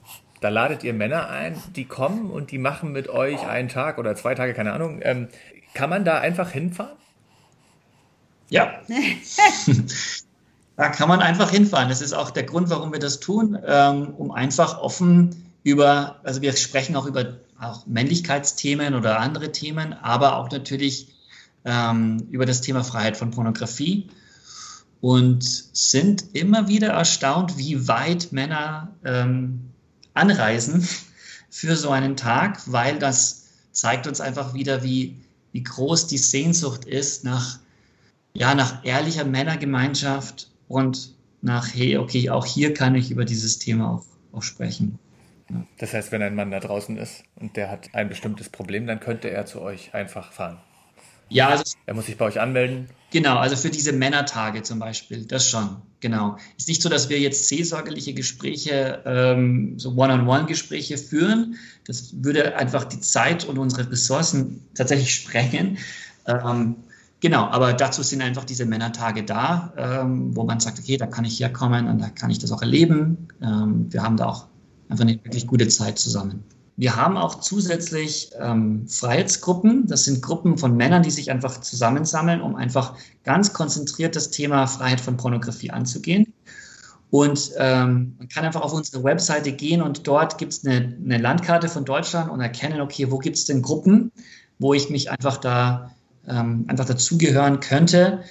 [0.41, 4.15] Da ladet ihr Männer ein, die kommen und die machen mit euch einen Tag oder
[4.15, 4.99] zwei Tage, keine Ahnung.
[5.03, 5.27] Ähm,
[5.73, 6.97] kann man da einfach hinfahren?
[8.49, 8.81] Ja.
[10.77, 11.89] Da kann man einfach hinfahren.
[11.89, 16.41] Das ist auch der Grund, warum wir das tun, ähm, um einfach offen über, also
[16.41, 21.07] wir sprechen auch über auch Männlichkeitsthemen oder andere Themen, aber auch natürlich
[21.63, 24.09] ähm, über das Thema Freiheit von Pornografie
[24.99, 29.71] und sind immer wieder erstaunt, wie weit Männer ähm,
[30.13, 30.87] anreisen
[31.49, 35.17] für so einen Tag, weil das zeigt uns einfach wieder, wie,
[35.53, 37.59] wie groß die Sehnsucht ist nach,
[38.33, 43.91] ja, nach ehrlicher Männergemeinschaft und nach, hey, okay, auch hier kann ich über dieses Thema
[43.91, 44.99] auch, auch sprechen.
[45.49, 45.65] Ja.
[45.77, 48.99] Das heißt, wenn ein Mann da draußen ist und der hat ein bestimmtes Problem, dann
[48.99, 50.57] könnte er zu euch einfach fahren.
[51.29, 52.87] Ja, also er muss sich bei euch anmelden.
[53.11, 56.37] Genau, also für diese Männertage zum Beispiel, das schon, genau.
[56.57, 61.55] Ist nicht so, dass wir jetzt seelsorgerliche Gespräche, ähm, so One-on-One-Gespräche führen.
[61.87, 65.77] Das würde einfach die Zeit und unsere Ressourcen tatsächlich sprengen.
[66.27, 66.75] Ähm,
[67.25, 71.25] Genau, aber dazu sind einfach diese Männertage da, ähm, wo man sagt, okay, da kann
[71.25, 73.29] ich herkommen und da kann ich das auch erleben.
[73.41, 74.45] Ähm, wir haben da auch
[74.89, 76.43] einfach eine wirklich gute Zeit zusammen.
[76.77, 79.87] Wir haben auch zusätzlich ähm, Freiheitsgruppen.
[79.87, 84.67] Das sind Gruppen von Männern, die sich einfach zusammensammeln, um einfach ganz konzentriert das Thema
[84.67, 86.31] Freiheit von Pornografie anzugehen.
[87.09, 91.17] Und ähm, man kann einfach auf unsere Webseite gehen und dort gibt es eine, eine
[91.17, 94.11] Landkarte von Deutschland und erkennen, okay, wo gibt es denn Gruppen,
[94.59, 95.89] wo ich mich einfach da
[96.27, 98.23] ähm, einfach dazugehören könnte.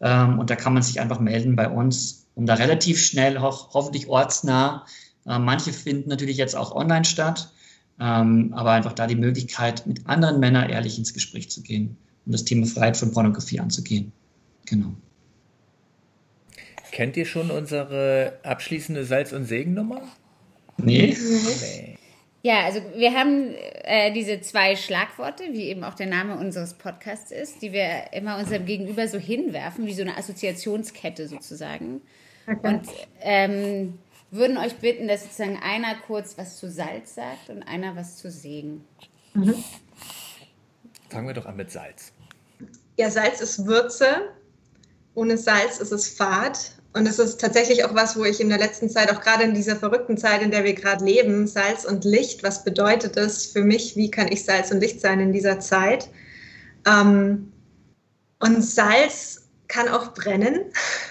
[0.00, 3.50] Ähm, und da kann man sich einfach melden bei uns, um da relativ schnell, ho
[3.72, 4.84] hoffentlich ortsnah.
[5.26, 7.50] Äh, manche finden natürlich jetzt auch online statt,
[7.98, 12.32] ähm, aber einfach da die Möglichkeit, mit anderen Männern ehrlich ins Gespräch zu gehen und
[12.32, 14.12] das Thema Freiheit von Pornografie anzugehen.
[14.66, 14.94] Genau.
[16.92, 20.02] Kennt ihr schon unsere abschließende Salz- und Segennummer?
[20.78, 21.16] Nee.
[21.16, 21.95] nee.
[22.46, 27.32] Ja, also wir haben äh, diese zwei Schlagworte, wie eben auch der Name unseres Podcasts
[27.32, 32.02] ist, die wir immer unserem Gegenüber so hinwerfen, wie so eine Assoziationskette sozusagen.
[32.46, 32.58] Okay.
[32.62, 32.88] Und
[33.20, 33.98] ähm,
[34.30, 38.30] würden euch bitten, dass sozusagen einer kurz was zu Salz sagt und einer was zu
[38.30, 38.84] Segen.
[39.34, 39.64] Mhm.
[41.08, 42.12] Fangen wir doch an mit Salz.
[42.96, 44.32] Ja, Salz ist Würze.
[45.16, 48.56] Ohne Salz ist es fad Und es ist tatsächlich auch was, wo ich in der
[48.56, 52.06] letzten Zeit, auch gerade in dieser verrückten Zeit, in der wir gerade leben, Salz und
[52.06, 53.96] Licht, was bedeutet es für mich?
[53.96, 56.08] Wie kann ich Salz und Licht sein in dieser Zeit?
[56.86, 57.52] Ähm,
[58.40, 60.60] und Salz kann auch brennen.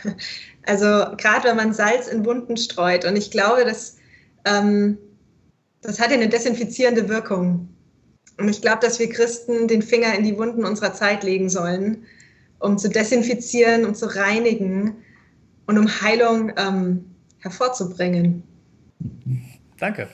[0.68, 3.06] Also gerade wenn man Salz in Wunden streut.
[3.06, 3.98] Und ich glaube, dass,
[4.46, 4.98] ähm,
[5.82, 7.70] das hat eine desinfizierende Wirkung.
[8.40, 12.08] Und ich glaube, dass wir Christen den Finger in die Wunden unserer Zeit legen sollen,
[12.58, 15.05] um zu desinfizieren und zu reinigen
[15.66, 17.06] und um Heilung ähm,
[17.40, 18.44] hervorzubringen.
[19.78, 20.08] Danke.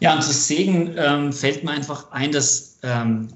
[0.00, 3.28] Ja, und zu Segen ähm, fällt mir einfach ein, dass ähm,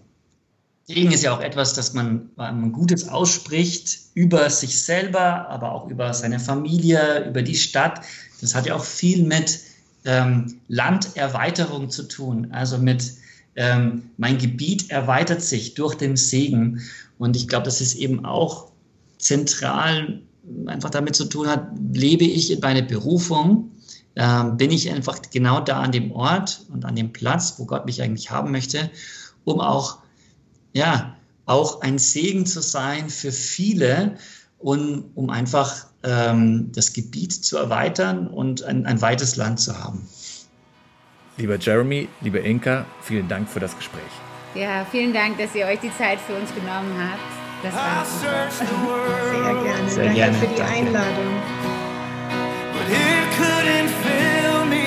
[0.86, 5.88] Segen ist ja auch etwas, das man, man Gutes ausspricht über sich selber, aber auch
[5.88, 8.00] über seine Familie, über die Stadt.
[8.40, 9.60] Das hat ja auch viel mit
[10.04, 13.12] ähm, Landerweiterung zu tun, also mit
[13.56, 16.80] ähm, mein Gebiet erweitert sich durch den Segen.
[17.18, 18.70] Und ich glaube, das ist eben auch
[19.18, 20.22] zentral
[20.66, 23.70] einfach damit zu tun hat, lebe ich in meine Berufung,
[24.16, 27.86] ähm, bin ich einfach genau da an dem Ort und an dem Platz, wo Gott
[27.86, 28.90] mich eigentlich haben möchte,
[29.44, 29.98] um auch,
[30.72, 34.16] ja, auch ein Segen zu sein für viele
[34.58, 40.06] und um einfach ähm, das Gebiet zu erweitern und ein, ein weites Land zu haben.
[41.36, 44.02] Lieber Jeremy, liebe Inka, vielen Dank für das Gespräch.
[44.54, 47.39] Ja, vielen Dank, dass ihr euch die Zeit für uns genommen habt.
[47.62, 48.06] Das war
[48.50, 49.88] Sehr gerne.
[49.90, 50.38] Sehr Danke gerne.
[50.38, 50.72] für die Danke.
[50.72, 51.34] Einladung.
[52.72, 54.86] But it couldn't fill me.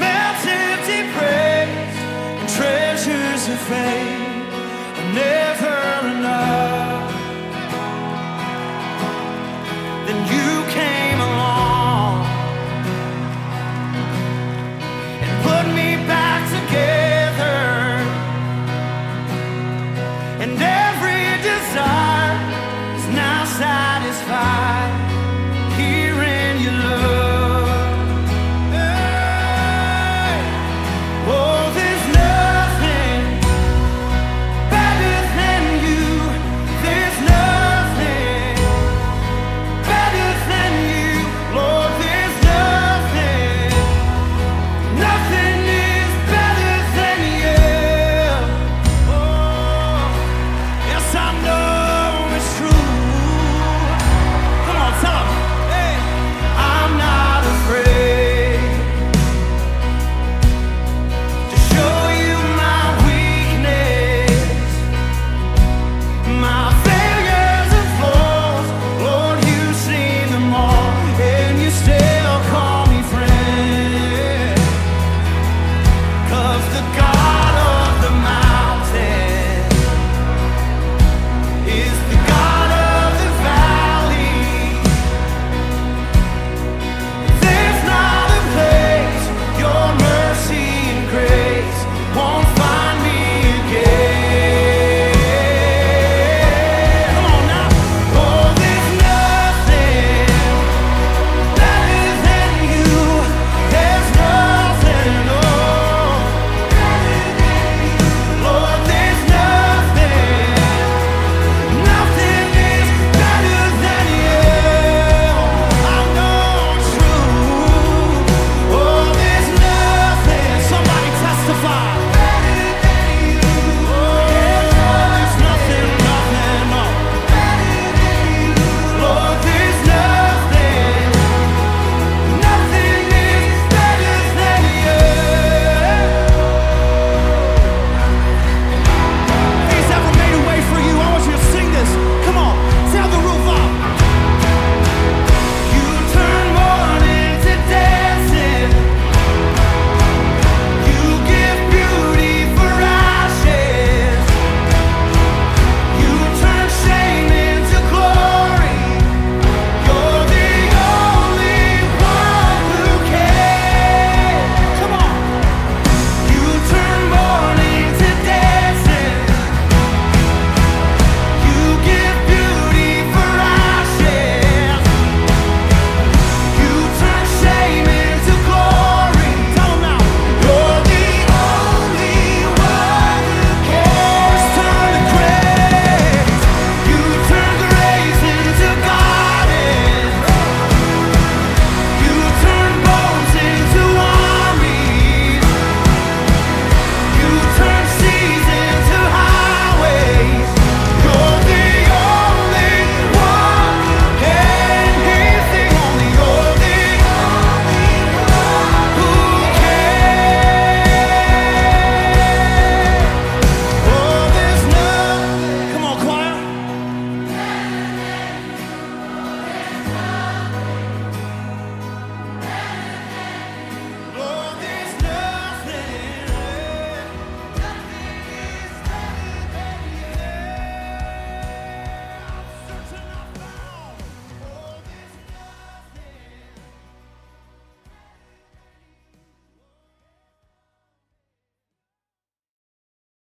[0.00, 1.96] Melts empty praise
[2.40, 5.43] and treasures of faith.